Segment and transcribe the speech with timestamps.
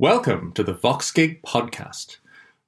[0.00, 2.16] Welcome to the VoxGig podcast.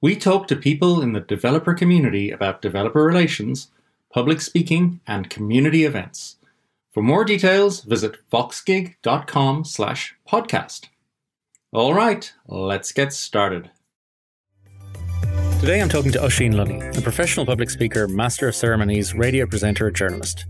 [0.01, 3.67] We talk to people in the developer community about developer relations,
[4.15, 6.37] public speaking, and community events.
[6.95, 10.87] For more details, visit voxgig.com slash podcast.
[11.73, 13.73] All right, let's get started.
[15.59, 19.91] Today I'm talking to Oisín Lunny, a professional public speaker, master of ceremonies, radio presenter,
[19.91, 20.47] journalist.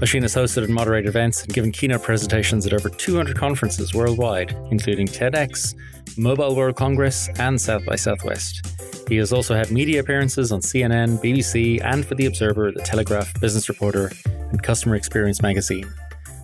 [0.00, 4.54] Oisín has hosted and moderated events and given keynote presentations at over 200 conferences worldwide,
[4.70, 5.74] including TEDx,
[6.18, 8.66] Mobile World Congress, and South by Southwest.
[9.08, 13.40] He has also had media appearances on CNN, BBC, and for The Observer, The Telegraph,
[13.40, 14.10] Business Reporter,
[14.50, 15.88] and Customer Experience magazine.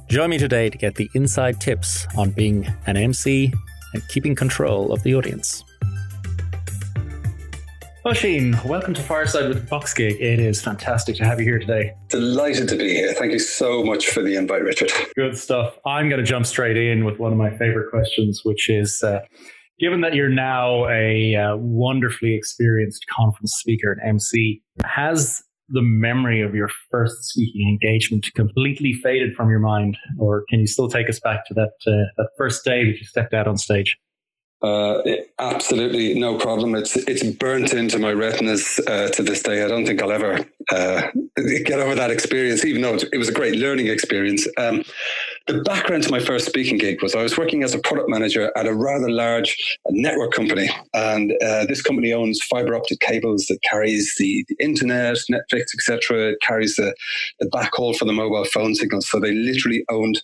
[0.09, 3.53] Join me today to get the inside tips on being an MC
[3.95, 5.65] and keeping control of the audience.
[8.11, 10.21] Oisín, welcome to Fireside with VoxGig.
[10.21, 11.95] It is fantastic to have you here today.
[12.09, 13.15] Delighted to be here.
[13.15, 14.91] Thank you so much for the invite, Richard.
[15.15, 15.79] Good stuff.
[15.87, 19.21] I'm going to jump straight in with one of my favorite questions, which is uh,
[19.79, 26.43] given that you're now a uh, wonderfully experienced conference speaker and MC, has the memory
[26.43, 31.09] of your first speaking engagement completely faded from your mind, or can you still take
[31.09, 33.97] us back to that uh, that first day that you stepped out on stage?
[34.63, 35.01] Uh,
[35.39, 36.75] absolutely no problem.
[36.75, 39.65] It's it's burnt into my retinas uh, to this day.
[39.65, 40.39] I don't think I'll ever
[40.71, 41.03] uh,
[41.65, 44.47] get over that experience, even though it was a great learning experience.
[44.59, 44.85] Um,
[45.47, 48.53] the background to my first speaking gig was I was working as a product manager
[48.55, 53.63] at a rather large network company, and uh, this company owns fiber optic cables that
[53.63, 56.33] carries the, the internet, Netflix, etc.
[56.33, 56.95] It carries the,
[57.41, 59.09] the backhaul for the mobile phone signals.
[59.09, 60.21] So they literally owned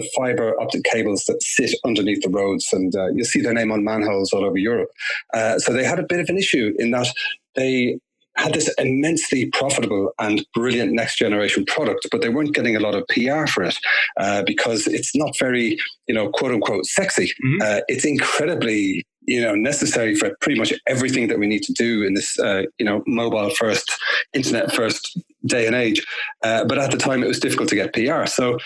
[0.00, 3.72] the fiber optic cables that sit underneath the roads, and uh, you see their name
[3.72, 4.90] on manholes all over Europe.
[5.34, 7.08] Uh, so they had a bit of an issue in that
[7.56, 7.98] they
[8.36, 12.94] had this immensely profitable and brilliant next generation product, but they weren't getting a lot
[12.94, 13.76] of PR for it
[14.18, 17.26] uh, because it's not very, you know, quote unquote sexy.
[17.26, 17.62] Mm-hmm.
[17.62, 22.02] Uh, it's incredibly you know necessary for pretty much everything that we need to do
[22.02, 23.92] in this uh, you know mobile first
[24.34, 26.04] internet first day and age.
[26.42, 28.58] Uh, but at the time it was difficult to get pr so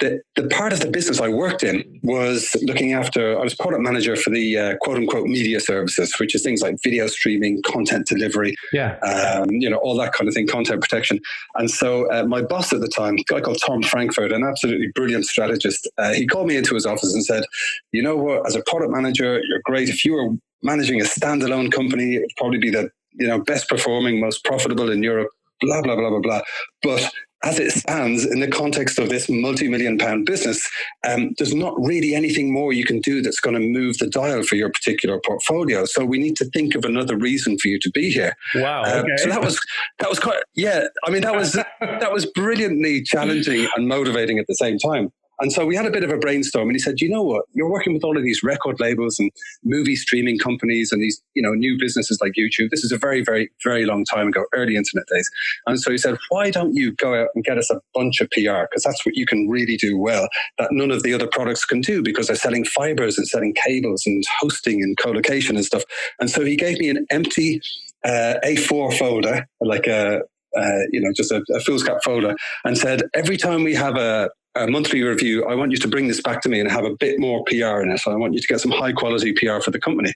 [0.00, 3.82] the, the part of the business i worked in was looking after i was product
[3.82, 8.06] manager for the uh, quote unquote media services which is things like video streaming content
[8.06, 8.98] delivery yeah.
[9.00, 11.18] um, you know all that kind of thing content protection.
[11.54, 14.88] And so uh, my boss at the time a guy called tom frankfurt an absolutely
[14.94, 17.44] brilliant strategist uh, he called me into his office and said
[17.92, 18.46] you know what?
[18.46, 19.88] As a product manager you're great.
[19.88, 20.30] If you were
[20.62, 24.90] managing a standalone company, it would probably be the you know best performing, most profitable
[24.90, 25.28] in Europe.
[25.62, 26.40] Blah blah blah blah blah.
[26.82, 27.10] But
[27.44, 30.68] as it stands in the context of this multi-million pound business,
[31.06, 34.42] um, there's not really anything more you can do that's going to move the dial
[34.44, 35.84] for your particular portfolio.
[35.84, 38.34] So we need to think of another reason for you to be here.
[38.54, 38.84] Wow.
[38.84, 39.16] Um, okay.
[39.16, 39.60] So that was
[39.98, 40.84] that was quite yeah.
[41.04, 45.10] I mean that was that was brilliantly challenging and motivating at the same time.
[45.42, 47.46] And so we had a bit of a brainstorm and he said, you know what?
[47.52, 49.28] You're working with all of these record labels and
[49.64, 52.70] movie streaming companies and these, you know, new businesses like YouTube.
[52.70, 55.28] This is a very, very, very long time ago, early internet days.
[55.66, 58.30] And so he said, why don't you go out and get us a bunch of
[58.30, 58.68] PR?
[58.70, 61.80] Because that's what you can really do well that none of the other products can
[61.80, 65.82] do because they're selling fibers and selling cables and hosting and co-location and stuff.
[66.20, 67.60] And so he gave me an empty
[68.04, 70.20] uh, A4 folder, like a,
[70.56, 74.30] uh, you know, just a, a foolscap folder, and said every time we have a,
[74.54, 76.94] a monthly review, I want you to bring this back to me and have a
[76.94, 78.00] bit more PR in it.
[78.00, 80.12] So I want you to get some high quality PR for the company.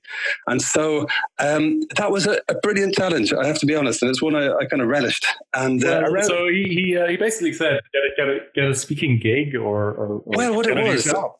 [0.47, 1.07] And so
[1.39, 4.03] um, that was a, a, brilliant challenge, I have to be honest.
[4.03, 5.27] And it's one I, I kind of relished.
[5.55, 8.39] And uh, well, around, so he he, uh, he, basically said, get a, get a,
[8.55, 11.39] get a speaking gig or, or, or well, what it was, well,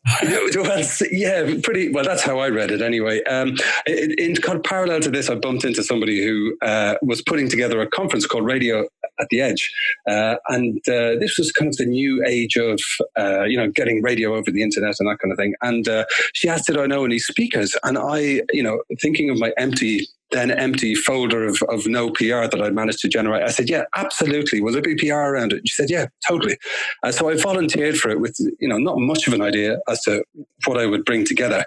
[1.11, 2.05] yeah, pretty well.
[2.05, 3.23] That's how I read it anyway.
[3.25, 7.23] Um, in, in kind of parallel to this, I bumped into somebody who uh, was
[7.23, 8.87] putting together a conference called Radio
[9.21, 9.73] at the Edge,
[10.09, 12.81] uh, and uh, this was kind of the new age of
[13.19, 15.55] uh, you know, getting radio over the internet and that kind of thing.
[15.63, 17.77] And uh, she asked, did I know any speakers?
[17.83, 22.47] And I, you know, thinking of my empty then empty folder of, of no PR
[22.47, 23.43] that I'd managed to generate.
[23.43, 24.61] I said, yeah, absolutely.
[24.61, 25.63] Will there be PR around it?
[25.67, 26.57] She said, yeah, totally.
[27.03, 30.03] Uh, so I volunteered for it with, you know, not much of an idea as
[30.03, 30.25] to
[30.67, 31.65] what I would bring together.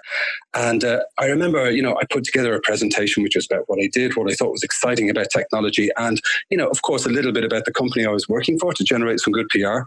[0.54, 3.80] And uh, I remember, you know, I put together a presentation which was about what
[3.80, 7.10] I did, what I thought was exciting about technology, and, you know, of course, a
[7.10, 9.80] little bit about the company I was working for to generate some good PR.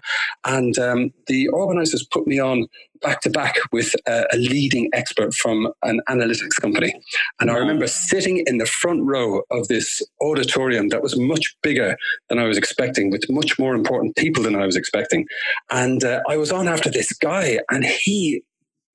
[0.45, 2.67] And um, the organizers put me on
[3.03, 6.93] back to back with a, a, leading expert from an analytics company.
[7.39, 11.95] And I remember sitting in the front row of this auditorium that was much bigger
[12.29, 15.25] than I was expecting, with much more important people than I was expecting.
[15.71, 18.43] And uh, I was on after this guy, and he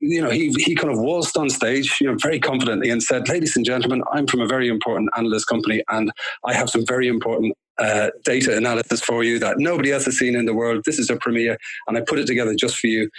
[0.01, 3.29] you know, he, he kind of waltzed on stage, you know, very confidently and said,
[3.29, 6.13] ladies and gentlemen, I'm from a very important analyst company and
[6.45, 10.35] I have some very important uh, data analysis for you that nobody else has seen
[10.35, 10.85] in the world.
[10.85, 13.11] This is a premiere, and I put it together just for you.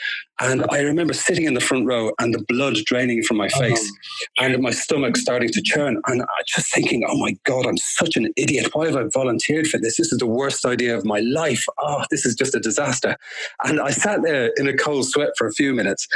[0.41, 3.59] And I remember sitting in the front row and the blood draining from my uh-huh.
[3.59, 3.91] face
[4.37, 6.01] and my stomach starting to churn.
[6.07, 8.69] And I just thinking, oh my God, I'm such an idiot.
[8.73, 9.97] Why have I volunteered for this?
[9.97, 11.65] This is the worst idea of my life.
[11.77, 13.17] Oh, this is just a disaster.
[13.65, 16.07] And I sat there in a cold sweat for a few minutes.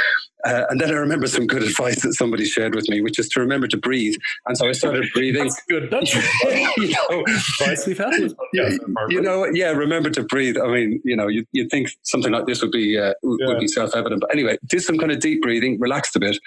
[0.44, 3.28] Uh, and then I remember some good advice that somebody shared with me, which is
[3.30, 4.14] to remember to breathe.
[4.46, 5.44] And so I started breathing.
[5.44, 5.90] That's good.
[5.90, 6.14] That's
[6.76, 8.34] you know, advice we've had.
[8.52, 10.56] You, you know, yeah, remember to breathe.
[10.58, 13.46] I mean, you know, you, you'd think something like this would be uh, yeah.
[13.46, 16.38] would be self evident, but anyway, did some kind of deep breathing, relaxed a bit,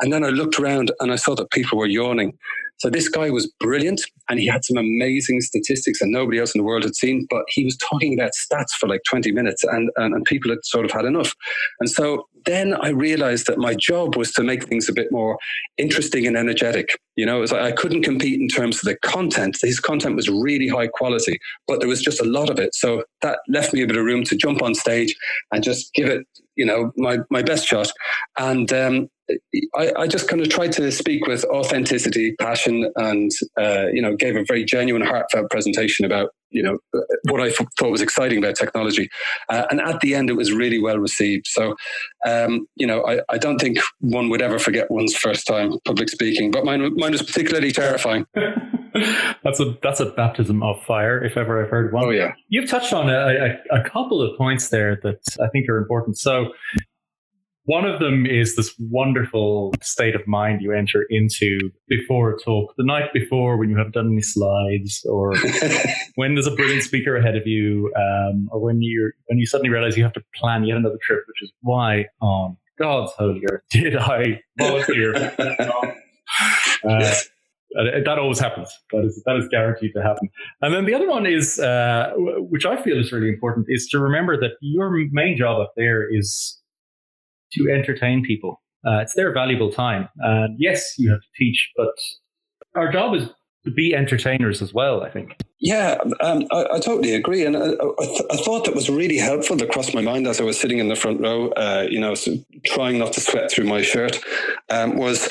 [0.00, 2.38] and then I looked around and I saw that people were yawning.
[2.80, 4.00] So this guy was brilliant
[4.30, 7.44] and he had some amazing statistics that nobody else in the world had seen, but
[7.48, 10.86] he was talking about stats for like 20 minutes and, and, and people had sort
[10.86, 11.34] of had enough.
[11.78, 15.38] And so then I realized that my job was to make things a bit more
[15.78, 16.98] interesting and energetic.
[17.16, 19.58] You know, like I couldn't compete in terms of the content.
[19.62, 22.74] His content was really high quality, but there was just a lot of it.
[22.74, 25.14] So that left me a bit of room to jump on stage
[25.52, 26.26] and just give it,
[26.56, 27.90] you know, my, my best shot.
[28.38, 29.08] And um,
[29.76, 34.16] I, I, just kind of tried to speak with authenticity, passion, and uh, you know,
[34.16, 36.78] gave a very genuine, heartfelt presentation about you know
[37.28, 39.08] what I thought was exciting about technology.
[39.48, 41.46] Uh, and at the end, it was really well received.
[41.46, 41.76] So,
[42.26, 46.08] um, you know, I, I, don't think one would ever forget one's first time public
[46.08, 48.26] speaking, but mine, mine was particularly terrifying.
[49.44, 52.04] that's a that's a baptism of fire, if ever I've heard one.
[52.04, 55.68] Oh yeah, you've touched on a, a, a couple of points there that I think
[55.68, 56.18] are important.
[56.18, 56.52] So,
[57.64, 62.74] one of them is this wonderful state of mind you enter into before a talk,
[62.76, 65.34] the night before when you haven't done any slides, or
[66.16, 69.70] when there's a brilliant speaker ahead of you, um, or when you when you suddenly
[69.70, 73.62] realize you have to plan yet another trip, which is why on God's holy earth
[73.70, 75.14] did I volunteer?
[76.88, 77.14] uh,
[78.04, 78.68] that always happens.
[78.92, 80.28] That is that is guaranteed to happen.
[80.60, 83.98] And then the other one is, uh, which I feel is really important, is to
[83.98, 86.58] remember that your main job up there is
[87.52, 88.60] to entertain people.
[88.86, 90.08] Uh, it's their valuable time.
[90.18, 91.92] And yes, you have to teach, but
[92.74, 93.28] our job is
[93.64, 95.36] to be entertainers as well, I think.
[95.60, 97.44] Yeah, um, I, I, totally agree.
[97.44, 100.44] And I, I, th- thought that was really helpful that crossed my mind as I
[100.44, 102.14] was sitting in the front row, uh, you know,
[102.64, 104.18] trying not to sweat through my shirt,
[104.70, 105.28] um, was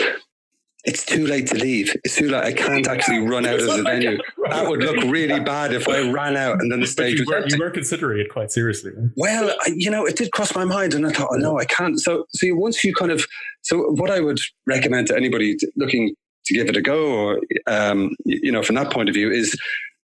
[0.85, 1.95] it's too late to leave.
[2.03, 2.43] It's too late.
[2.43, 4.17] I can't actually run out of the venue.
[4.49, 7.45] That would look really bad if I ran out and then the stage you were,
[7.47, 8.91] You were considering it quite seriously.
[9.17, 11.65] Well, I, you know, it did cross my mind, and I thought, oh, no, I
[11.65, 11.99] can't.
[11.99, 13.25] So, so once you kind of,
[13.61, 16.15] so what I would recommend to anybody looking
[16.45, 19.57] to give it a go, or um, you know, from that point of view, is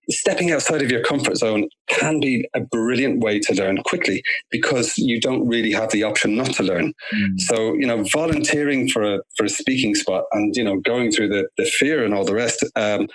[0.09, 4.97] stepping outside of your comfort zone can be a brilliant way to learn quickly because
[4.97, 6.93] you don't really have the option not to learn.
[7.13, 7.39] Mm.
[7.39, 11.29] So, you know, volunteering for a, for a speaking spot and, you know, going through
[11.29, 13.07] the, the fear and all the rest, um,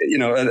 [0.00, 0.48] you know, at,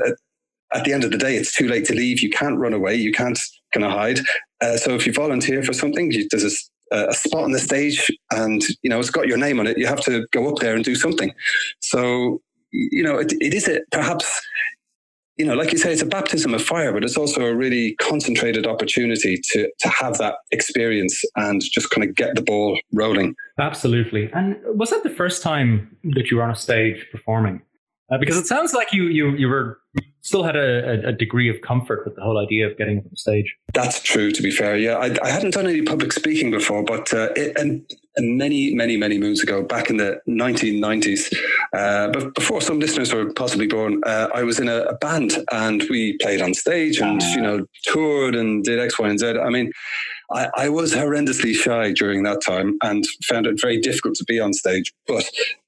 [0.74, 2.22] at, the end of the day, it's too late to leave.
[2.22, 2.96] You can't run away.
[2.96, 3.40] You can't
[3.74, 4.20] kind of hide.
[4.62, 8.10] Uh, so if you volunteer for something, you, there's a, a spot on the stage
[8.32, 9.78] and, you know, it's got your name on it.
[9.78, 11.34] You have to go up there and do something.
[11.80, 12.42] So,
[12.72, 14.42] you know, it, it is a, perhaps
[15.38, 17.96] you know, like you say, it's a baptism of fire, but it's also a really
[17.96, 23.36] concentrated opportunity to to have that experience and just kind of get the ball rolling.
[23.60, 24.32] Absolutely.
[24.34, 27.62] And was that the first time that you were on a stage performing?
[28.10, 29.80] Uh, because it sounds like you you you were
[30.22, 33.16] still had a, a, degree of comfort with the whole idea of getting up on
[33.16, 33.56] stage.
[33.74, 34.30] That's true.
[34.32, 37.58] To be fair, yeah, I, I hadn't done any public speaking before, but uh, it,
[37.58, 41.34] and, and, many many many moons ago, back in the 1990s,
[41.78, 45.38] uh, but before some listeners were possibly born, uh, I was in a, a, band
[45.52, 49.40] and we played on stage and you know toured and did X, Y, and Z.
[49.40, 49.72] I mean.
[50.30, 54.42] I, I, was horrendously shy during that time and found it very difficult to be
[54.42, 54.92] on stage.
[55.08, 55.24] But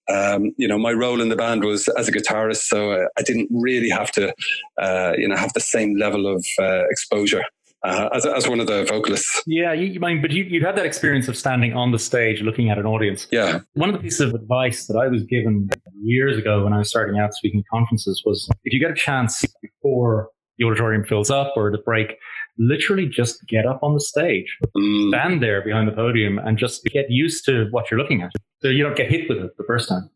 [0.10, 3.48] um, you know, my role in the band was as a guitarist, so I, didn't
[3.52, 4.34] really have to,
[4.82, 7.44] uh, you know, have the same level of uh, exposure.
[7.82, 9.42] Uh, as, as one of the vocalists.
[9.48, 12.42] Yeah, you, you mean, but you, you had that experience of standing on the stage
[12.42, 13.26] looking at an audience.
[13.32, 13.62] Yeah.
[13.74, 15.70] One of the pieces of advice that I was given
[16.02, 19.46] years ago when I was starting out speaking conferences was if you get a chance
[19.62, 22.18] before the auditorium fills up or the break,
[22.58, 25.10] literally just get up on the stage, mm.
[25.10, 28.68] stand there behind the podium, and just get used to what you're looking at, so
[28.68, 30.10] you don't get hit with it the first time.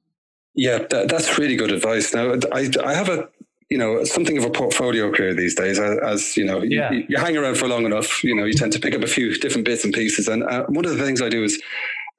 [0.54, 2.14] Yeah, that, that's really good advice.
[2.14, 3.30] Now, I, I have a
[3.74, 6.92] you know something of a portfolio career these days as, as you know yeah.
[6.92, 9.08] you, you, hang around for long enough you know you tend to pick up a
[9.08, 11.60] few different bits and pieces and uh, one of the things i do is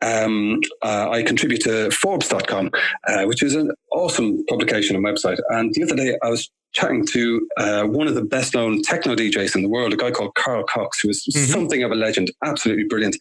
[0.03, 2.71] um, uh, I contribute to Forbes.com,
[3.09, 5.39] uh, which is an awesome publication and website.
[5.49, 9.15] And the other day, I was chatting to uh, one of the best known techno
[9.15, 11.51] DJs in the world, a guy called Carl Cox, who is mm-hmm.
[11.51, 13.17] something of a legend, absolutely brilliant.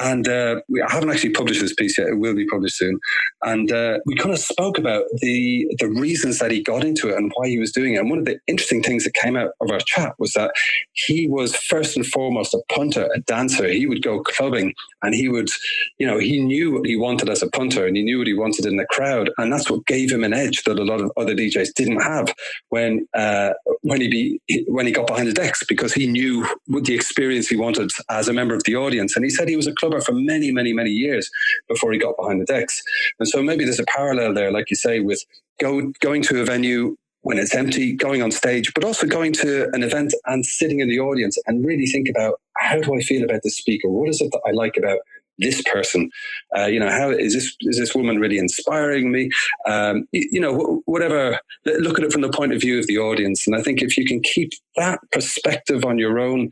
[0.00, 2.98] And uh, we, I haven't actually published this piece yet; it will be published soon.
[3.42, 7.16] And uh, we kind of spoke about the the reasons that he got into it
[7.16, 7.98] and why he was doing it.
[7.98, 10.52] And one of the interesting things that came out of our chat was that
[10.92, 13.68] he was first and foremost a punter, a dancer.
[13.68, 15.48] He would go clubbing, and he would,
[15.98, 18.34] you know, he knew what he wanted as a punter, and he knew what he
[18.34, 21.10] wanted in the crowd, and that's what gave him an edge that a lot of
[21.16, 22.34] other DJs didn't have
[22.68, 23.50] when uh,
[23.82, 27.56] when he be, when he got behind the decks because he knew the experience he
[27.56, 29.16] wanted as a member of the audience.
[29.16, 31.30] And he said he was a clubber for many, many, many years
[31.68, 32.82] before he got behind the decks.
[33.18, 35.24] And so maybe there's a parallel there, like you say, with
[35.60, 39.68] go, going to a venue when it's empty, going on stage, but also going to
[39.72, 43.24] an event and sitting in the audience and really think about how do I feel
[43.24, 43.88] about this speaker?
[43.88, 44.98] What is it that I like about
[45.38, 46.10] this person?
[46.56, 49.30] Uh, you know, how is this is this woman really inspiring me?
[49.66, 51.38] Um, you, you, know, whatever.
[51.64, 53.96] Look at it from the point of view of the audience, and I think if
[53.96, 56.50] you can keep that perspective on your own.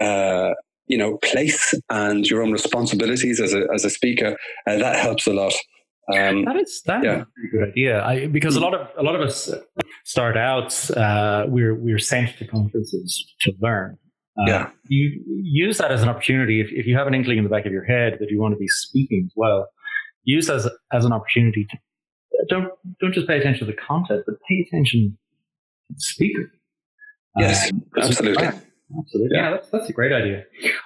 [0.00, 0.54] Uh,
[0.86, 5.26] you know, place and your own responsibilities as a as a speaker, uh, that helps
[5.26, 5.52] a lot.
[6.10, 7.20] Um, that is that yeah.
[7.20, 8.02] is a good idea.
[8.02, 9.52] I, because a lot of a lot of us
[10.04, 13.98] start out, uh, we're we're sent to conferences to learn,
[14.38, 14.70] uh, yeah.
[14.86, 16.60] You use that as an opportunity.
[16.60, 18.54] If, if you have an inkling in the back of your head that you want
[18.54, 19.66] to be speaking as well,
[20.24, 21.78] use as as an opportunity to
[22.48, 25.18] don't don't just pay attention to the content, but pay attention
[25.88, 26.52] to the speaker.
[27.36, 28.48] Yes, um, absolutely.
[28.98, 29.36] Absolutely.
[29.36, 30.44] Yeah, that's, that's a great idea.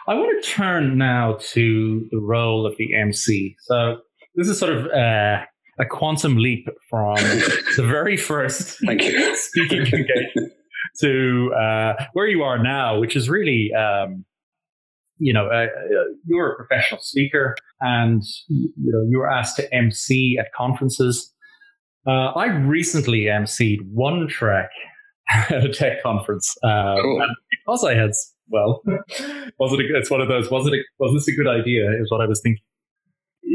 [0.09, 3.54] I want to turn now to the role of the MC.
[3.61, 3.99] So
[4.35, 5.44] this is sort of uh,
[5.78, 7.14] a quantum leap from
[7.76, 9.37] the very first Thank you.
[9.37, 10.52] speaking engagement
[11.01, 14.25] to uh, where you are now, which is really, um,
[15.19, 20.39] you know, uh, uh, you're a professional speaker and you know you're asked to MC
[20.39, 21.33] at conferences.
[22.07, 24.71] Uh, I recently MC'd one track
[25.31, 27.27] at a tech conference um, cool.
[27.51, 28.11] because I had
[28.49, 29.81] well, was it?
[29.81, 30.51] A, it's one of those.
[30.51, 30.75] Was it?
[30.75, 31.91] A, was this a good idea?
[32.01, 32.62] Is what I was thinking.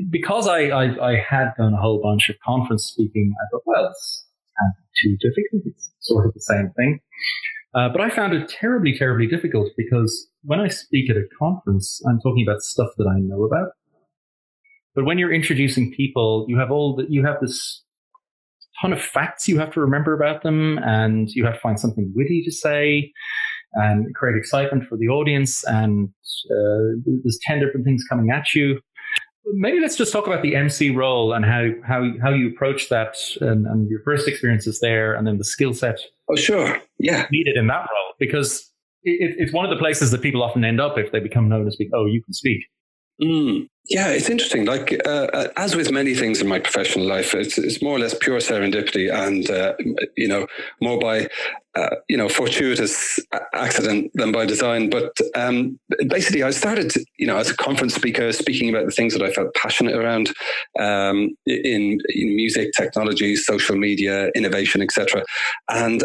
[0.10, 3.88] Because I, I, I had done a whole bunch of conference speaking, I thought, well,
[3.90, 4.27] it's
[4.60, 5.64] kind of too difficult.
[5.66, 7.00] It's sort of the same thing.
[7.76, 12.02] Uh, but I found it terribly, terribly difficult because when I speak at a conference,
[12.08, 13.70] I'm talking about stuff that I know about.
[14.96, 17.84] But when you're introducing people, you have all that, you have this
[18.82, 22.12] ton of facts you have to remember about them and you have to find something
[22.16, 23.12] witty to say
[23.74, 25.64] and create excitement for the audience.
[25.66, 26.10] And
[26.50, 28.80] uh, there's 10 different things coming at you
[29.54, 33.16] maybe let's just talk about the MC role and how how how you approach that
[33.42, 36.00] and, and your first experiences there, and then the skill set.
[36.30, 38.72] Oh, sure, yeah, needed in that role because
[39.04, 41.68] it, it's one of the places that people often end up if they become known
[41.68, 42.64] as being oh you can speak.
[43.22, 43.68] Mm.
[43.90, 44.66] Yeah, it's interesting.
[44.66, 48.00] Like uh, uh, as with many things in my professional life, it's, it's more or
[48.00, 49.76] less pure serendipity, and uh,
[50.18, 50.46] you know,
[50.82, 51.30] more by
[51.74, 53.18] uh, you know fortuitous
[53.54, 54.90] accident than by design.
[54.90, 55.80] But um,
[56.10, 59.32] basically, I started, you know, as a conference speaker, speaking about the things that I
[59.32, 60.34] felt passionate around
[60.78, 65.24] um, in, in music, technology, social media, innovation, etc.
[65.70, 66.04] And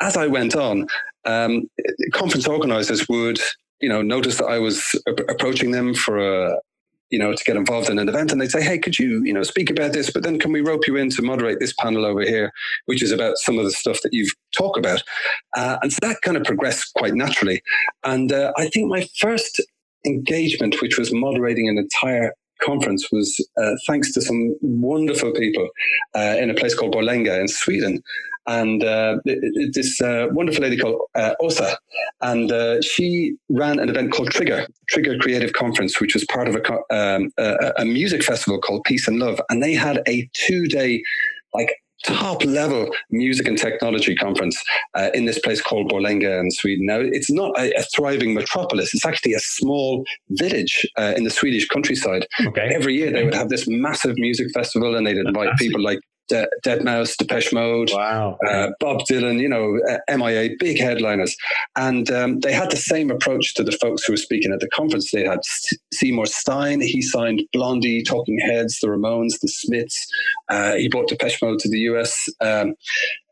[0.00, 0.86] as I went on,
[1.26, 1.68] um,
[2.14, 3.38] conference organizers would
[3.80, 4.94] you know, noticed that I was
[5.28, 6.56] approaching them for a,
[7.10, 9.32] you know, to get involved in an event, and they'd say, "Hey, could you, you
[9.32, 10.10] know, speak about this?
[10.10, 12.52] But then, can we rope you in to moderate this panel over here,
[12.86, 15.02] which is about some of the stuff that you've talked about?"
[15.56, 17.62] Uh, and so that kind of progressed quite naturally.
[18.04, 19.62] And uh, I think my first
[20.06, 25.68] engagement, which was moderating an entire conference was uh, thanks to some wonderful people
[26.14, 28.02] uh, in a place called Borlänge in Sweden.
[28.48, 29.18] And uh,
[29.72, 31.76] this uh, wonderful lady called uh, Osa,
[32.22, 36.56] and uh, she ran an event called Trigger, Trigger Creative Conference, which was part of
[36.56, 39.38] a, um, a, a music festival called Peace and Love.
[39.50, 41.02] And they had a two day,
[41.52, 41.74] like
[42.04, 44.62] top level music and technology conference
[44.94, 46.86] uh, in this place called Borlänge in Sweden.
[46.86, 48.94] Now, it's not a, a thriving metropolis.
[48.94, 52.26] It's actually a small village uh, in the Swedish countryside.
[52.46, 52.70] Okay.
[52.72, 56.48] Every year they would have this massive music festival and they'd invite people like De-
[56.64, 58.38] Deadmau5, Depeche Mode, wow.
[58.46, 61.36] uh, Bob Dylan, you know, uh, MIA, big headliners.
[61.76, 64.68] And um, they had the same approach to the folks who were speaking at the
[64.68, 65.10] conference.
[65.10, 65.40] They had
[65.92, 70.06] Seymour Stein, he signed Blondie, Talking Heads, the Ramones, the Smiths.
[70.48, 72.28] Uh, he brought Depeche Mode to the US.
[72.40, 72.74] Um,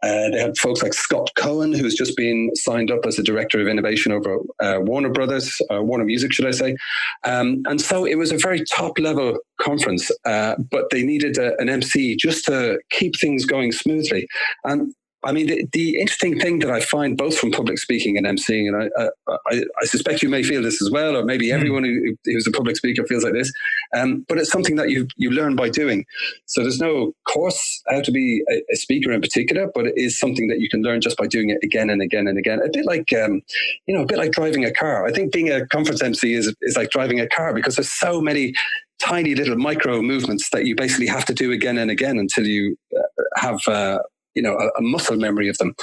[0.02, 3.60] uh, they had folks like Scott Cohen, who's just been signed up as the director
[3.60, 6.76] of innovation over uh, Warner Brothers, uh, Warner Music, should I say.
[7.24, 11.58] Um, and so it was a very top level conference, uh, but they needed a,
[11.60, 14.26] an MC just to keep things going smoothly.
[14.64, 14.94] And
[15.25, 18.68] I mean, the, the, interesting thing that I find both from public speaking and emceeing,
[18.68, 19.11] and I,
[19.50, 21.56] I, I suspect you may feel this as well, or maybe hmm.
[21.56, 23.50] everyone who, who's a public speaker feels like this,
[23.96, 26.04] um, but it's something that you you learn by doing.
[26.46, 30.18] So there's no course how to be a, a, speaker in particular, but it is
[30.18, 32.61] something that you can learn just by doing it again and again and again.
[32.62, 33.42] A bit like, um,
[33.87, 35.06] you know, a bit like driving a car.
[35.06, 38.20] I think being a conference MC is is like driving a car because there's so
[38.20, 38.52] many
[38.99, 42.76] tiny little micro movements that you basically have to do again and again until you
[42.96, 43.02] uh,
[43.37, 43.99] have uh,
[44.37, 45.75] you know a, a, muscle memory of them.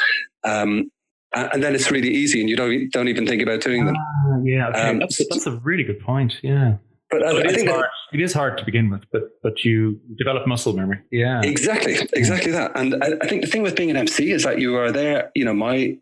[0.45, 0.91] Um,
[1.35, 3.95] and then it's really easy, and you don't don't even think about doing them.
[3.97, 4.89] Ah, yeah, okay.
[4.89, 6.35] um, that's that's a really good point.
[6.43, 6.77] Yeah,
[7.09, 7.87] but, uh, I think hard.
[8.11, 10.99] it is hard to begin with, but but you develop muscle memory.
[11.11, 12.71] Yeah, exactly, exactly that.
[12.75, 15.31] And I, I think the thing with being an MC is that you are there.
[15.35, 15.97] You know, my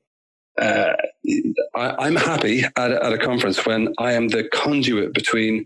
[0.60, 0.94] uh,
[1.76, 5.66] I, am happy at, at, a conference when I am the conduit between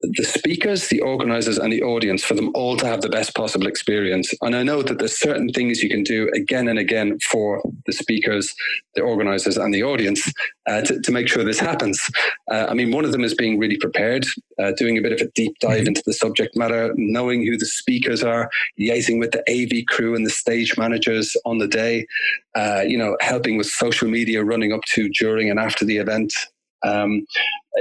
[0.00, 3.66] the speakers, the organizers, and the audience for them all to have the best possible
[3.66, 4.32] experience.
[4.42, 7.92] And I know that there's certain things you can do again and again for the
[7.92, 8.54] speakers,
[8.94, 10.32] the organizers, and the audience
[10.66, 12.00] uh, to, to, make sure this happens.
[12.50, 14.24] Uh, I mean, one of them is being really prepared,
[14.60, 15.88] uh, doing a bit of a deep dive mm-hmm.
[15.88, 20.24] into the subject matter, knowing who the speakers are, liaising with the AV crew and
[20.24, 22.06] the stage managers on the day,
[22.54, 26.32] uh, you know, helping with social media running up to, during, and after the event.
[26.84, 27.26] Um,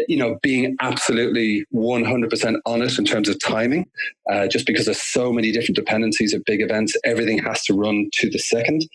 [0.08, 3.86] you know, being absolutely 100% honest in terms of timing,
[4.32, 8.10] uh, just because there's so many different dependencies of big events, everything has to run
[8.14, 8.86] to the second.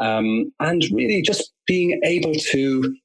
[0.00, 2.96] Um, and really just being able to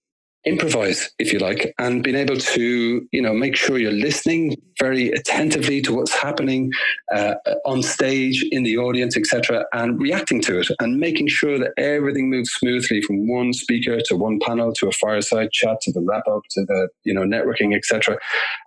[0.45, 5.09] improvise, if you like, and being able to, you know, make sure you're listening very
[5.11, 6.71] attentively to what's happening
[7.13, 7.35] uh,
[7.65, 12.29] on stage, in the audience, etc., and reacting to it, and making sure that everything
[12.29, 16.27] moves smoothly from one speaker to one panel to a fireside chat to the wrap
[16.27, 18.17] up to the, you know, networking, etc.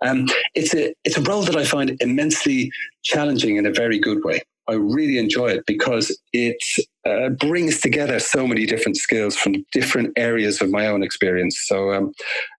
[0.01, 2.71] Um, it's a it's a role that I find immensely
[3.03, 4.41] challenging in a very good way.
[4.67, 6.61] I really enjoy it because it
[7.05, 11.59] uh, brings together so many different skills from different areas of my own experience.
[11.65, 12.13] So, um,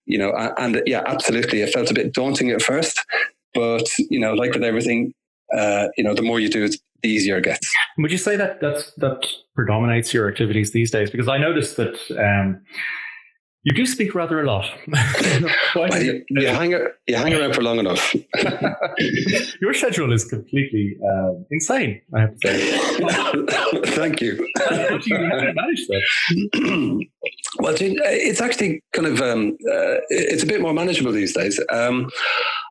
[0.07, 3.05] you know, and yeah, absolutely, it felt a bit daunting at first,
[3.55, 5.13] but you know, like with everything,
[5.57, 7.71] uh, you know, the more you do it, the easier it gets.
[7.99, 11.11] Would you say that that's, that predominates your activities these days?
[11.11, 11.97] Because I noticed that.
[12.19, 12.63] Um,
[13.65, 14.71] you do speak rather a lot.
[15.75, 16.71] well, you, you, hang,
[17.07, 18.15] you hang around for long enough.
[19.61, 23.87] Your schedule is completely uh, insane, I have to say.
[23.97, 24.47] Thank you.
[24.59, 27.07] how, do you, manage that?
[27.59, 31.61] well, it's actually kind of um, uh, it's a bit more manageable these days.
[31.71, 32.09] Um,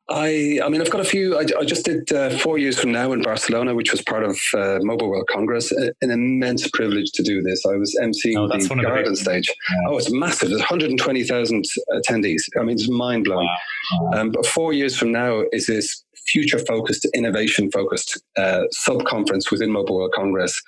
[0.10, 1.38] I, I mean, I've got a few.
[1.38, 4.40] I, I just did uh, four years from now in Barcelona, which was part of
[4.54, 5.72] uh, Mobile World Congress.
[5.72, 7.66] An immense privilege to do this.
[7.66, 9.48] I was emceeing oh, the garden the stage.
[9.48, 9.90] Yeah.
[9.90, 10.50] Oh, it's massive.
[10.50, 12.42] There's 120,000 attendees.
[12.58, 13.48] I mean, it's mind blowing.
[13.48, 14.12] Wow.
[14.12, 14.22] Wow.
[14.22, 19.52] Um, but four years from now is this future focused, innovation focused uh, sub conference
[19.52, 20.62] within Mobile World Congress.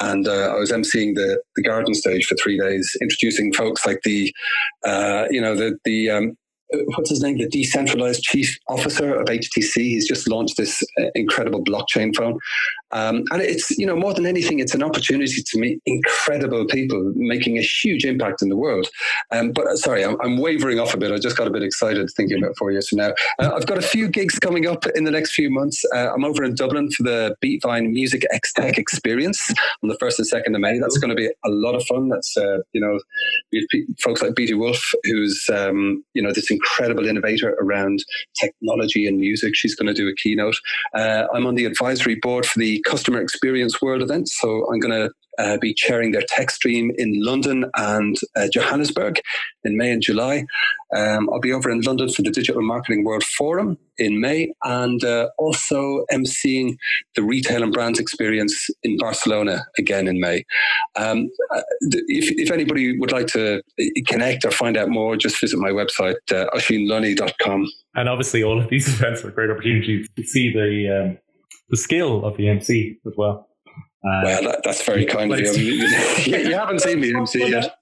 [0.00, 4.00] And uh, I was emceeing the, the garden stage for three days, introducing folks like
[4.04, 4.32] the,
[4.84, 6.36] uh, you know, the, the, um,
[6.96, 9.74] what's his name, the decentralized chief officer of HTC.
[9.76, 12.38] He's just launched this uh, incredible blockchain phone.
[12.94, 17.12] Um, and it's, you know, more than anything, it's an opportunity to meet incredible people
[17.16, 18.88] making a huge impact in the world.
[19.32, 21.10] Um, but uh, sorry, I'm, I'm, wavering off a bit.
[21.10, 23.12] I just got a bit excited thinking about four years from now.
[23.38, 25.84] Uh, I've got a few gigs coming up in the next few months.
[25.94, 29.50] Uh, I'm over in Dublin for the Beatvine Music X Tech Experience
[29.82, 30.78] on the 1st and 2nd of May.
[30.78, 32.08] That's going to be a lot of fun.
[32.08, 33.00] That's, uh, you know,
[33.52, 38.04] we have folks like Beatie Wolfe, who's, um, you know, this incredible innovator around
[38.38, 39.56] technology and music.
[39.56, 40.56] She's going to do a keynote.
[40.94, 44.28] Uh, I'm on the advisory board for the Customer Experience World event.
[44.28, 49.20] So I'm going to uh, be chairing their tech stream in London and uh, Johannesburg
[49.64, 50.44] in May and July.
[50.94, 55.02] Um, I'll be over in London for the Digital Marketing World Forum in May and
[55.02, 56.76] uh, also emceeing
[57.16, 60.44] the Retail and Brands Experience in Barcelona again in May.
[60.96, 65.40] Um, uh, if, if, anybody would like to uh, connect or find out more, just
[65.40, 67.66] visit my website, uh, oisinlunny.com.
[67.96, 71.18] And obviously, all of these events are great opportunities to see the um,
[71.68, 73.48] the skill of the MC as well.
[74.04, 75.46] Uh, well, that, that's very kind of you.
[75.54, 76.36] you.
[76.36, 76.54] you.
[76.54, 77.76] haven't seen the MC yet.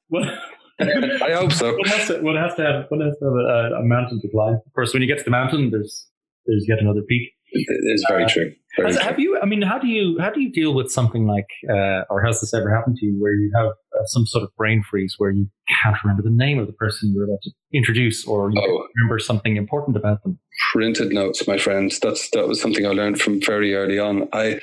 [0.80, 1.72] I hope so.
[1.72, 4.28] One has to, one has to have, one has to have a, a, mountain to
[4.28, 4.60] climb.
[4.74, 6.08] First, when you get to the mountain, there's
[6.46, 7.30] there's yet another peak.
[7.52, 8.52] It is very uh, true.
[8.76, 9.24] Very have true.
[9.24, 9.38] you?
[9.42, 12.40] I mean, how do you how do you deal with something like, uh, or has
[12.40, 15.30] this ever happened to you, where you have uh, some sort of brain freeze, where
[15.30, 15.48] you
[15.82, 18.86] can't remember the name of the person you're about to introduce, or you oh.
[18.96, 20.38] remember something important about them?
[20.72, 22.00] Printed notes, my friends.
[22.00, 24.28] That's that was something I learned from very early on.
[24.32, 24.60] I,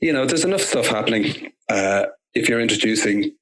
[0.00, 1.52] you know, there's enough stuff happening.
[1.68, 3.32] Uh, if you're introducing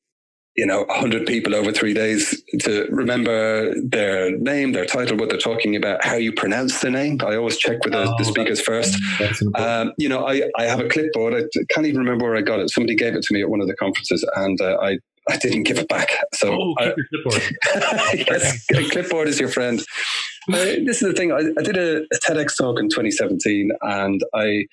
[0.56, 5.38] you know, 100 people over three days to remember their name, their title, what they're
[5.38, 7.18] talking about, how you pronounce the name.
[7.22, 8.98] I always check with the, oh, the speakers first.
[9.54, 11.34] Um, you know, I, I have a clipboard.
[11.34, 12.70] I can't even remember where I got it.
[12.70, 15.64] Somebody gave it to me at one of the conferences and uh, I, I didn't
[15.64, 16.10] give it back.
[16.32, 17.42] So, oh, I, clipboard.
[18.28, 19.80] yes, clipboard is your friend.
[20.48, 21.32] Uh, this is the thing.
[21.32, 24.64] I, I did a, a TEDx talk in 2017 and I,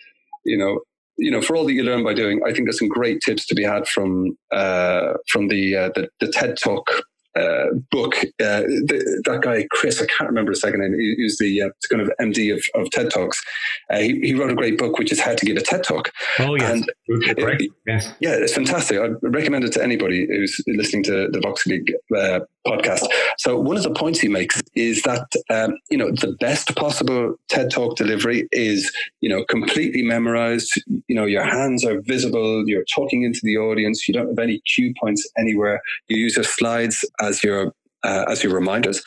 [0.45, 0.79] you know,
[1.17, 3.45] you know, for all that you learn by doing, I think there's some great tips
[3.47, 7.03] to be had from uh, from the, uh, the, the TED Talk
[7.35, 8.15] uh, book.
[8.39, 10.93] Uh, the, that guy Chris, I can't remember his second name.
[10.99, 13.41] He, he's the uh, kind of MD of, of TED Talks.
[13.89, 16.11] Uh, he, he, wrote a great book, which is How to Give a TED Talk.
[16.39, 18.99] Oh yes, and it, yes, yeah, it's fantastic.
[18.99, 23.05] I recommend it to anybody who's listening to the VoxGig uh, podcast.
[23.37, 27.35] So one of the points he makes is that um, you know the best possible
[27.49, 28.91] TED Talk delivery is
[29.21, 30.81] you know completely memorized.
[31.07, 32.67] You know your hands are visible.
[32.67, 34.07] You're talking into the audience.
[34.07, 35.81] You don't have any cue points anywhere.
[36.07, 39.03] You use your slides as your uh, as your reminders.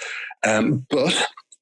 [0.47, 1.15] Um, but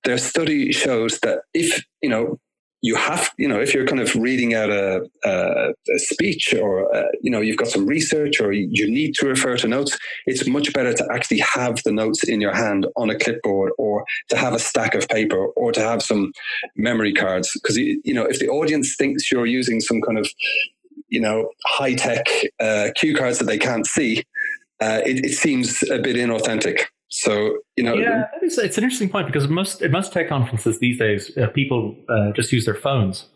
[0.04, 2.38] their study shows that if you know
[2.84, 6.94] you have, you know, if you're kind of reading out a, a, a speech or,
[6.94, 10.46] uh, you know, you've got some research or you need to refer to notes, it's
[10.46, 14.36] much better to actually have the notes in your hand on a clipboard or to
[14.36, 16.30] have a stack of paper or to have some
[16.76, 17.50] memory cards.
[17.54, 20.28] Because, you know, if the audience thinks you're using some kind of,
[21.08, 22.26] you know, high tech
[22.60, 24.22] uh, cue cards that they can't see,
[24.80, 26.84] uh, it, it seems a bit inauthentic.
[27.08, 30.80] So you know, yeah, it's, it's, an interesting point because most at most tech conferences
[30.80, 33.26] these days, uh, people uh, just use their phones.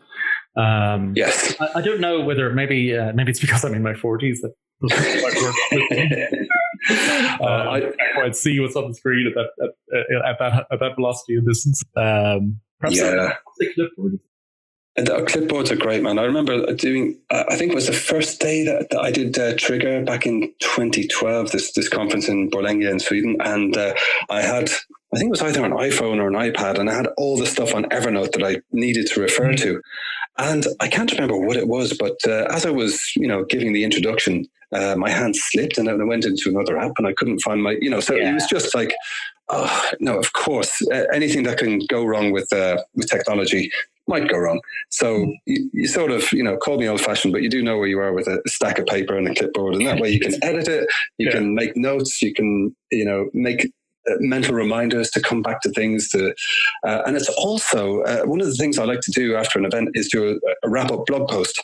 [0.57, 3.93] Um, yes, I, I, don't know whether maybe uh, maybe it's because I'm in my
[3.93, 4.53] forties that
[7.41, 10.67] uh, I, I can't quite see what's on the screen at that at, at that
[10.71, 11.83] at that velocity and distance.
[11.95, 13.35] Um, yeah.
[13.59, 14.19] And
[15.05, 16.19] the clipboards are great, man.
[16.19, 19.55] I remember doing, I think it was the first day that, that I did uh,
[19.55, 23.37] Trigger back in 2012, this, this conference in Borlänge in Sweden.
[23.39, 23.93] And uh,
[24.29, 24.69] I had,
[25.13, 27.45] I think it was either an iPhone or an iPad, and I had all the
[27.45, 29.81] stuff on Evernote that I needed to refer to.
[30.37, 33.73] And I can't remember what it was, but uh, as I was, you know, giving
[33.73, 37.13] the introduction, uh, my hand slipped and then I went into another app and I
[37.13, 38.29] couldn't find my, you know, so yeah.
[38.29, 38.93] it was just like,
[39.49, 40.81] oh, no, of course,
[41.13, 43.71] anything that can go wrong with uh, with technology
[44.09, 44.59] might go wrong.
[44.89, 47.77] So you, you, sort of, you know, call me old fashioned, but you do know
[47.77, 49.75] where you are with a stack of paper and a clipboard.
[49.75, 51.33] And that way you can edit it, you yeah.
[51.33, 53.71] can make notes, you can, you know, make
[54.09, 56.33] uh, mental reminders to come back to things to
[56.87, 59.65] uh, and it's also uh, one of the things i like to do after an
[59.65, 61.61] event is do a, a wrap up blog post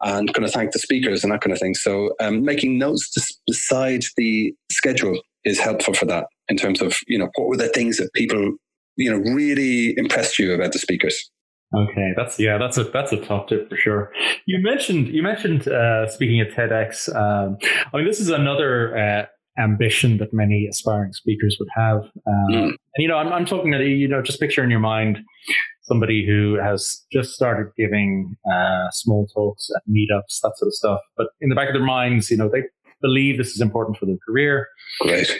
[0.00, 3.08] and kind of thank the speakers and that kind of thing so um, making notes
[3.12, 7.56] to, beside the schedule is helpful for that in terms of you know what were
[7.56, 8.52] the things that people
[8.96, 11.30] you know really impressed you about the speakers
[11.74, 14.12] Okay, that's yeah, that's a that's a top tip for sure.
[14.46, 17.14] You mentioned you mentioned uh, speaking at TEDx.
[17.14, 17.58] Um,
[17.92, 19.26] I mean, this is another uh,
[19.60, 22.02] ambition that many aspiring speakers would have.
[22.26, 22.64] Um, mm.
[22.66, 25.18] And you know, I'm, I'm talking that you know, just picture in your mind
[25.82, 31.00] somebody who has just started giving uh, small talks at meetups, that sort of stuff.
[31.16, 32.62] But in the back of their minds, you know, they
[33.02, 34.68] believe this is important for their career.
[35.00, 35.30] Great.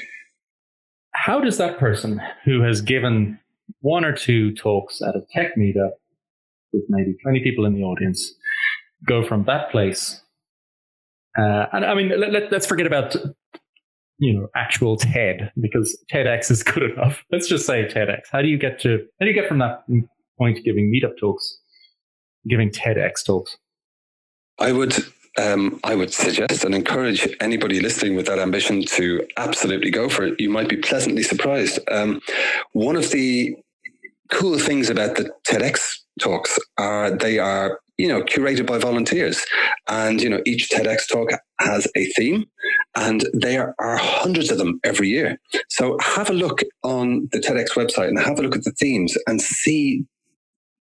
[1.27, 3.41] How does that person who has given
[3.81, 5.91] one or two talks at a tech meetup
[6.73, 8.33] with maybe 20 people in the audience,
[9.05, 10.23] go from that place.
[11.37, 13.17] Uh, and I mean, let, let, forget about,
[14.19, 17.25] you know, actual TED because TEDx is good enough.
[17.33, 18.21] Let's just say TEDx.
[18.31, 19.85] How do you get to, how do you get from that
[20.39, 21.59] point giving meetup talks,
[22.49, 23.59] giving TEDx talks?
[24.61, 24.95] I would
[25.39, 30.25] um, I would suggest and encourage anybody listening with that ambition to absolutely go for
[30.25, 30.41] it.
[30.41, 31.79] You might be pleasantly surprised.
[31.91, 32.21] Um,
[32.73, 33.57] one of the
[34.31, 39.45] cool things about the TEDx talks are they are you know curated by volunteers
[39.89, 42.45] and you know each tedx talk has a theme
[42.95, 47.71] and there are hundreds of them every year so have a look on the tedx
[47.71, 50.05] website and have a look at the themes and see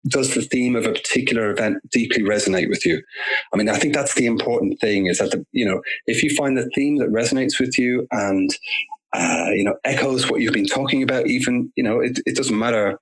[0.07, 3.01] does the theme of a particular event deeply resonate with you?
[3.53, 6.35] I mean i think that's the important thing is that the, you know if you
[6.35, 8.49] find the theme that resonates with you and
[9.13, 12.57] uh, you know echoes what you've been talking about even you know it, it doesn't
[12.57, 12.97] matter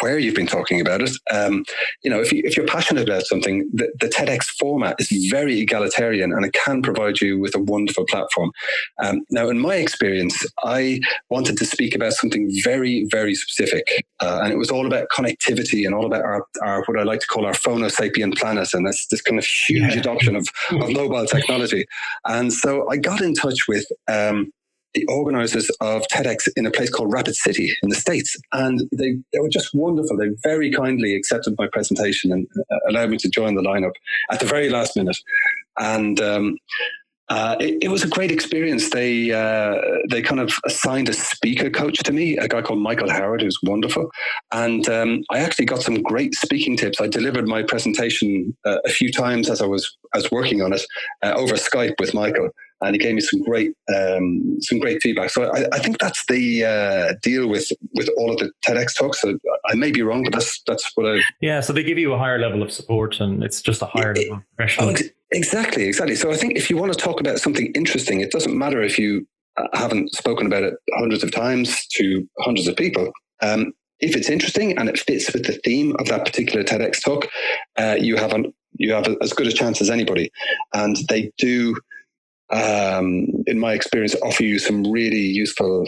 [0.00, 1.10] where you've been talking about it.
[1.32, 1.64] Um,
[2.02, 5.60] you know, if, you, if you're passionate about something, the, the, TEDx format is very
[5.60, 8.50] egalitarian and it can provide you with a wonderful platform.
[9.02, 14.04] Um, now, in my experience, I wanted to speak about something very, very specific.
[14.20, 17.20] Uh, and it was all about connectivity and all about our, our, what I like
[17.20, 18.74] to call our phono sapient planet.
[18.74, 20.00] And this, this kind of huge yeah.
[20.00, 21.86] adoption of, of mobile technology.
[22.24, 24.52] And so I got in touch with um,
[24.98, 28.36] the organizers of TEDx in a place called Rapid City in the States.
[28.52, 30.16] And they, they were just wonderful.
[30.16, 33.92] They very kindly accepted my presentation and uh, allowed me to join the lineup
[34.30, 35.16] at the very last minute.
[35.78, 36.56] And um,
[37.28, 38.88] uh, it, it, was a great experience.
[38.90, 39.74] They uh,
[40.08, 43.58] they kind of assigned a speaker coach to me, a guy called Michael Howard, who's
[43.62, 44.08] wonderful,
[44.50, 47.02] and um, I actually got some great speaking tips.
[47.02, 50.82] I delivered my presentation uh, a few times as I was as working on it
[51.22, 52.48] uh, over Skype with Michael,
[52.80, 55.30] and he gave me some great um, some great feedback.
[55.30, 59.20] So I, I think that's the uh, deal with with all of the TEDx talks.
[59.20, 61.20] So I may be wrong, but that's that's what I.
[61.40, 64.12] Yeah, so they give you a higher level of support, and it's just a higher
[64.12, 64.90] it, level of professional.
[64.90, 64.96] Oh,
[65.32, 66.14] exactly, exactly.
[66.14, 68.98] So I think if you want to talk about something interesting, it doesn't matter if
[68.98, 73.10] you uh, haven't spoken about it hundreds of times to hundreds of people.
[73.42, 77.26] Um, if it's interesting and it fits with the theme of that particular TEDx talk,
[77.76, 80.30] uh, you have an you have as good a chance as anybody.
[80.72, 81.76] And they do
[82.50, 85.86] um, in my experience, offer you some really useful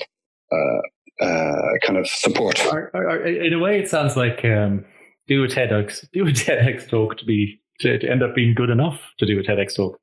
[0.53, 2.59] uh, uh, kind of support.
[2.61, 4.85] in a way, it sounds like um,
[5.29, 8.71] do a TEDx, do a TEDx talk to be to, to end up being good
[8.71, 9.99] enough to do a TEDx talk.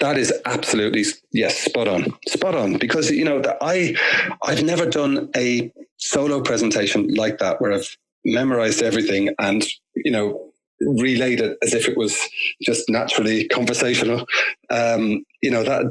[0.00, 2.78] That is absolutely yes, spot on, spot on.
[2.78, 3.96] Because you know, I
[4.42, 10.50] I've never done a solo presentation like that where I've memorized everything and you know
[10.86, 12.18] relayed it as if it was
[12.62, 14.26] just naturally conversational.
[14.70, 15.86] Um, you know that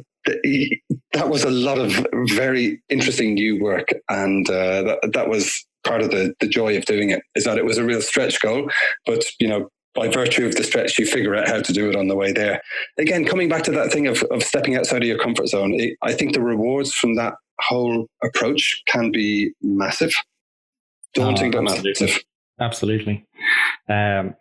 [1.14, 6.02] that was a lot of very interesting new work, and uh, that, that was part
[6.02, 7.22] of the the joy of doing it.
[7.36, 8.70] Is that it was a real stretch goal,
[9.06, 11.96] but you know by virtue of the stretch, you figure out how to do it
[11.96, 12.62] on the way there.
[12.98, 15.98] Again, coming back to that thing of, of stepping outside of your comfort zone, it,
[16.02, 20.14] I think the rewards from that whole approach can be massive.
[21.14, 22.24] Daunting, oh, but massive.
[22.60, 23.26] Absolutely.
[23.88, 24.36] Um,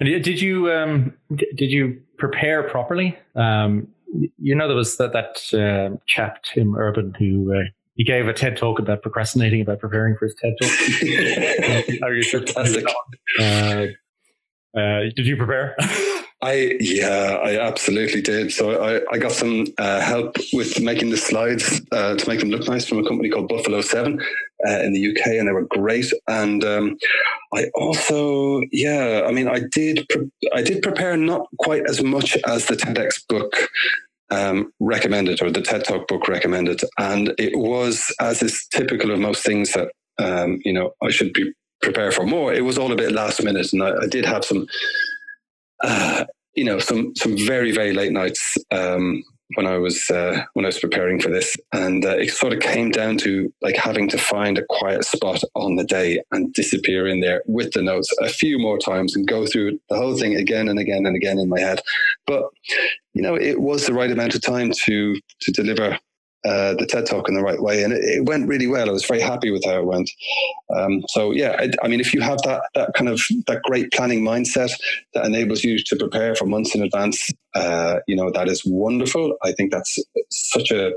[0.00, 1.14] did you um,
[1.56, 3.16] did you prepare properly?
[3.34, 3.88] Um,
[4.38, 8.32] you know, there was that that uh, chap Tim Urban who uh, he gave a
[8.32, 12.02] TED talk about procrastinating about preparing for his TED talk.
[12.02, 12.84] Are you fantastic?
[13.40, 13.86] Uh,
[14.78, 15.76] uh, did you prepare?
[16.42, 18.52] I yeah, I absolutely did.
[18.52, 22.50] So I, I got some uh, help with making the slides uh, to make them
[22.50, 24.20] look nice from a company called Buffalo Seven
[24.66, 26.12] uh, in the UK, and they were great.
[26.26, 26.96] And um,
[27.54, 32.36] I also yeah, I mean, I did pre- I did prepare not quite as much
[32.44, 33.54] as the TEDx book
[34.30, 39.20] um, recommended or the TED Talk book recommended, and it was as is typical of
[39.20, 41.52] most things that um, you know I should be
[41.82, 42.52] prepare for more.
[42.52, 44.66] It was all a bit last minute, and I, I did have some
[45.82, 49.22] uh, you know, some some very very late nights um,
[49.54, 52.60] when I was uh, when I was preparing for this, and uh, it sort of
[52.60, 57.06] came down to like having to find a quiet spot on the day and disappear
[57.06, 60.36] in there with the notes a few more times and go through the whole thing
[60.36, 61.80] again and again and again in my head.
[62.26, 62.44] But
[63.14, 65.98] you know, it was the right amount of time to to deliver
[66.44, 68.88] uh, the TED Talk in the right way, and it, it, went really well.
[68.88, 70.10] I was very happy with how it went.
[70.74, 73.92] Um, so yeah, I, I, mean, if you have that that kind of that great
[73.92, 74.72] planning mindset
[75.14, 79.36] that enables you to prepare for months in advance, uh, you know that is wonderful.
[79.44, 79.98] I think that's
[80.30, 80.92] such a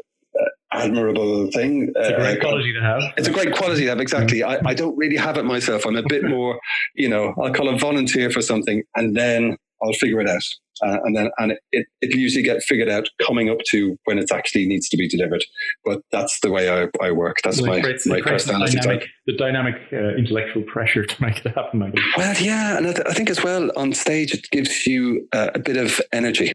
[0.75, 1.91] admirable thing.
[1.95, 3.01] It's a great uh, quality to have.
[3.17, 3.99] It's a great quality to have.
[3.99, 4.43] Exactly.
[4.43, 5.85] I, I don't really have it myself.
[5.85, 6.59] I'm a bit more,
[6.95, 10.43] you know, I'll call a volunteer for something, and then I'll figure it out
[10.81, 14.31] uh, and then and it, it usually get figured out coming up to when it
[14.31, 15.43] actually needs to be delivered.
[15.83, 17.38] But that's the way I, I work.
[17.43, 19.09] That's well, my, creates, my personality dynamic, type.
[19.27, 21.93] The dynamic uh, intellectual pressure to make it happen.
[22.17, 25.51] Well, yeah, and I, th- I, think as well on stage it gives you uh,
[25.55, 26.51] a bit of energy.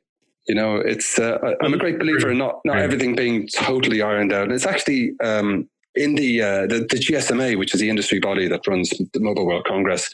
[0.47, 4.03] You know, it's uh, I, am a great believer in not not everything being totally
[4.03, 4.45] ironed out.
[4.45, 8.47] And it's actually um, in the, uh, the, the GSMA, which is the industry body
[8.49, 10.11] that runs the Mobile World Congress,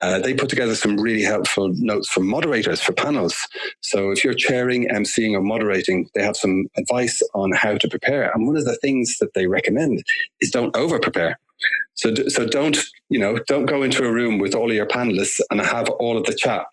[0.00, 3.36] uh, they put together some really helpful notes for moderators for panels.
[3.80, 8.30] So if you're chairing, emceeing, or moderating, they have some advice on how to prepare.
[8.34, 10.02] And one of the things that they recommend
[10.40, 11.38] is don't over prepare.
[11.94, 12.76] So, so don't
[13.08, 16.16] you know don't go into a room with all of your panelists and have all
[16.16, 16.66] of the chat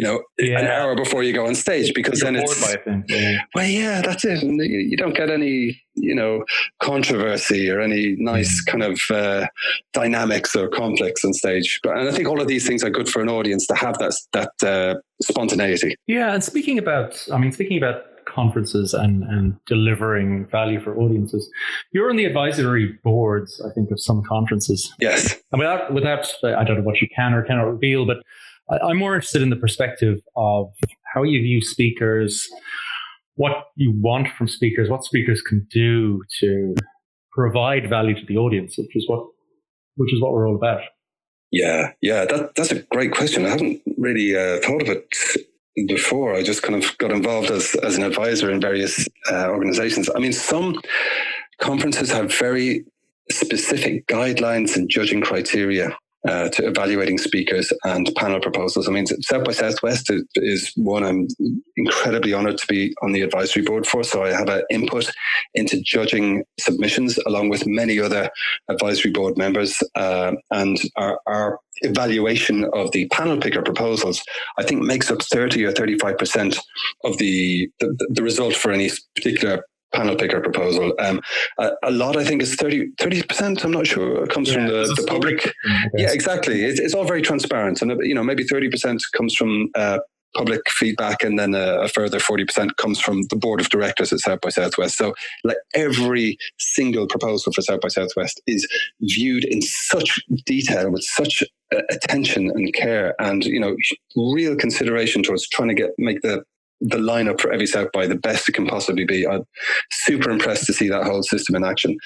[0.00, 0.58] you know, yeah.
[0.58, 2.74] an hour before you go on stage because You're then it's
[3.06, 3.36] yeah.
[3.54, 4.42] well, yeah, that's it.
[4.42, 6.42] And you don't get any, you know,
[6.82, 8.70] controversy or any nice mm.
[8.70, 9.46] kind of uh,
[9.92, 11.80] dynamics or conflicts on stage.
[11.82, 13.98] But and I think all of these things are good for an audience to have
[13.98, 15.96] that that uh, spontaneity.
[16.06, 21.50] Yeah, and speaking about, I mean, speaking about conferences and, and delivering value for audiences.
[21.92, 24.90] You're on the advisory boards, I think, of some conferences.
[25.00, 25.36] Yes.
[25.52, 28.18] And without, without, I don't know what you can or cannot reveal, but
[28.70, 30.72] I'm more interested in the perspective of
[31.14, 32.48] how you view speakers,
[33.34, 36.74] what you want from speakers, what speakers can do to
[37.32, 39.24] provide value to the audience, which is what
[39.96, 40.82] which is what we're all about.
[41.50, 43.44] Yeah, yeah, that, that's a great question.
[43.44, 45.04] I haven't really uh, thought of it
[45.88, 46.34] before.
[46.34, 50.08] I just kind of got involved as as an advisor in various uh, organizations.
[50.14, 50.80] I mean, some
[51.60, 52.84] conferences have very
[53.30, 55.96] specific guidelines and judging criteria
[56.28, 58.88] uh, to evaluating speakers and panel proposals.
[58.88, 61.28] I mean, South by Southwest is, one I'm
[61.76, 64.02] incredibly honored to be on the advisory board for.
[64.02, 65.10] So I have an input
[65.54, 68.30] into judging submissions along with many other
[68.68, 69.82] advisory board members.
[69.94, 74.22] Uh, and our, our, evaluation of the panel picker proposals,
[74.58, 76.58] I think, makes up 30 or 35%
[77.04, 80.94] of the, the, the result for any particular panel picker proposal.
[80.98, 81.20] Um,
[81.58, 83.64] a, a, lot, I think, is 30 percent.
[83.64, 84.24] I'm not sure.
[84.24, 85.52] It comes yeah, from the, the public.
[85.94, 86.62] Yeah, exactly.
[86.62, 89.70] It's, it's, all very transparent, and you know, maybe 30 percent comes from.
[89.74, 89.98] Uh,
[90.36, 94.20] public feedback and then a, a, further 40% comes from the board of directors at
[94.20, 94.96] South by Southwest.
[94.96, 98.66] So like every single proposal for South by Southwest is
[99.00, 101.42] viewed in such detail with such
[101.74, 103.74] uh, attention and care and, you know,
[104.16, 106.44] real consideration towards trying to get, make the,
[106.80, 109.26] the lineup for every South by the best it can possibly be.
[109.26, 109.44] I'm
[109.90, 111.96] super impressed to see that whole system in action.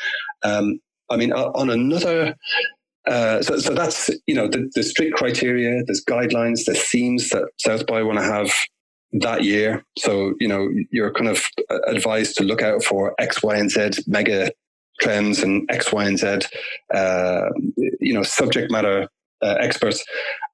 [0.43, 2.35] Um, I mean, on another,
[3.07, 5.83] uh, so, so that's you know the, the strict criteria.
[5.85, 6.65] There's guidelines.
[6.65, 8.51] There's themes that South by want to have
[9.21, 9.85] that year.
[9.99, 11.45] So you know you're kind of
[11.87, 14.51] advised to look out for X, Y, and Z mega
[15.01, 16.39] trends and X, Y, and Z.
[16.93, 17.51] Uh,
[18.01, 19.09] you know subject matter
[19.43, 20.05] uh, experts.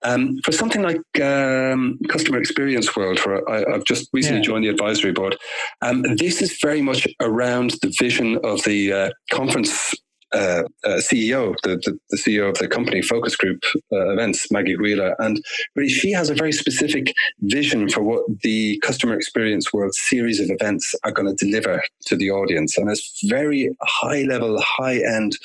[0.03, 4.45] Um, for something like um, customer experience world, where I, have just recently yeah.
[4.47, 5.37] joined the advisory board,
[5.83, 9.95] um, this is very much around the vision of the uh, conference
[10.33, 14.77] uh, uh, CEO, the, the, the, CEO of the company Focus Group uh, Events, Maggie
[14.77, 15.43] Wheeler, and
[15.75, 20.49] really she has a very specific vision for what the customer experience world series of
[20.51, 25.37] events are going to deliver to the audience, and it's very high level, high end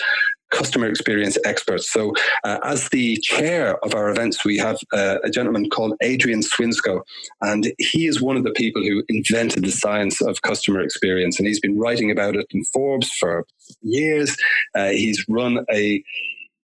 [0.52, 1.92] customer experience experts.
[1.92, 6.42] So, uh, as the chair of our events, we have uh, a gentleman called Adrian
[6.42, 7.02] Swinscoe,
[7.42, 11.48] and he is one of the people who invented the science of customer experience, and
[11.48, 13.46] he's been writing about it in Forbes for
[13.82, 14.36] years.
[14.76, 16.04] Uh, he's run a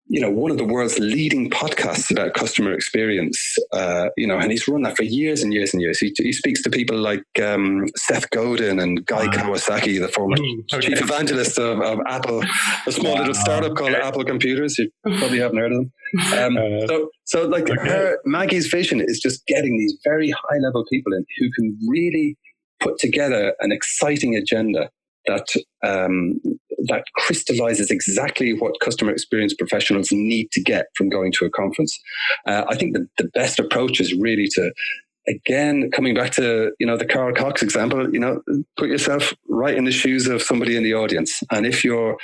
[0.07, 4.51] you know, one of the world's leading podcasts about customer experience, uh, you know, and
[4.51, 5.99] he's run that for years and years and years.
[5.99, 9.33] He, he speaks to people like um, Seth Godin and Guy wow.
[9.33, 10.89] Kawasaki, the former mm, okay.
[10.89, 12.43] chief evangelist of, of, Apple,
[12.87, 13.21] a small wow.
[13.21, 14.03] little startup called okay.
[14.03, 14.77] Apple Computers.
[14.79, 15.93] You probably haven't heard of them.
[16.39, 17.89] Um, uh, so, so like okay.
[17.89, 22.37] her, Maggie's vision is just getting these very high level people in who can really
[22.81, 24.91] put together an exciting agenda
[25.27, 25.47] that
[25.83, 26.41] um,
[26.89, 31.99] that crystallizes exactly what customer experience professionals need to get from going to a conference.
[32.47, 34.73] Uh, I think the, the best approach is really to
[35.27, 38.43] again coming back to you know the Carl Cox example you know
[38.77, 42.17] put yourself right in the shoes of somebody in the audience and if you're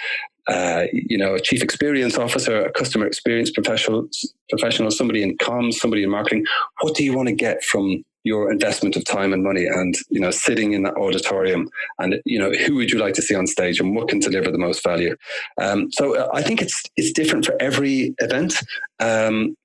[0.48, 4.06] uh, you know a chief experience officer a customer experience professional
[4.50, 6.44] professional somebody in comms somebody in marketing
[6.80, 10.20] what do you want to get from your investment of time and money and you
[10.20, 13.46] know sitting in that auditorium and you know who would you like to see on
[13.46, 15.16] stage and what can deliver the most value
[15.58, 18.62] um, so uh, i think it's it's different for every event
[19.00, 19.56] um,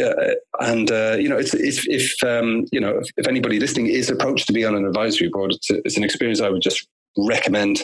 [0.00, 3.86] uh, and uh, you know, it's, it's if um, you know if, if, anybody listening
[3.86, 6.86] is approached to be on an advisory board, it's, it's an experience I would just
[7.18, 7.82] recommend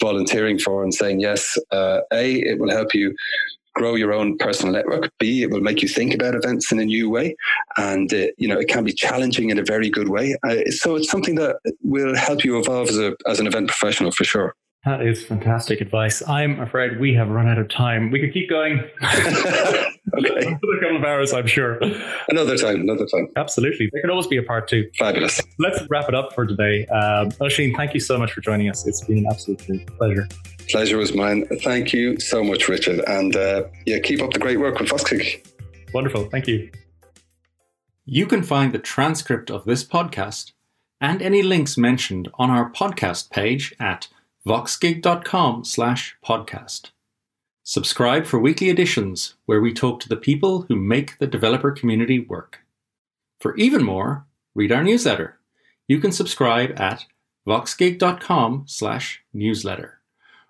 [0.00, 1.58] volunteering for and saying yes.
[1.72, 3.14] Uh, a, it will help you
[3.76, 5.10] grow your own personal network.
[5.18, 7.36] B, it will make you think about events in a new way,
[7.76, 10.36] and uh, you know it can be challenging in a very good way.
[10.42, 14.10] Uh, so it's something that will help you evolve as a as an event professional
[14.10, 14.54] for sure.
[14.84, 16.22] That is fantastic advice.
[16.28, 18.10] I'm afraid we have run out of time.
[18.10, 18.84] We could keep going.
[20.14, 20.46] okay.
[20.46, 21.78] a couple of hours, I'm sure.
[22.28, 23.28] Another time, another time.
[23.36, 23.88] Absolutely.
[23.92, 24.88] There can always be a part two.
[24.98, 25.40] Fabulous.
[25.58, 26.86] Let's wrap it up for today.
[26.86, 28.86] Um, Oisín, thank you so much for joining us.
[28.86, 29.58] It's been an absolute
[29.98, 30.28] pleasure.
[30.68, 31.46] Pleasure was mine.
[31.62, 33.00] Thank you so much, Richard.
[33.06, 35.46] And uh, yeah, keep up the great work with Voxgig.
[35.92, 36.24] Wonderful.
[36.26, 36.70] Thank you.
[38.04, 40.52] You can find the transcript of this podcast
[41.00, 44.08] and any links mentioned on our podcast page at
[44.46, 46.90] voxgig.com slash podcast.
[47.68, 52.20] Subscribe for weekly editions where we talk to the people who make the developer community
[52.20, 52.60] work.
[53.40, 54.24] For even more,
[54.54, 55.40] read our newsletter.
[55.88, 57.06] You can subscribe at
[57.44, 59.98] voxgig.com slash newsletter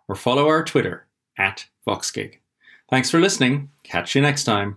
[0.07, 1.07] or follow our Twitter
[1.39, 2.41] at voxgig.
[2.91, 3.71] Thanks for listening.
[3.83, 4.77] Catch you next time.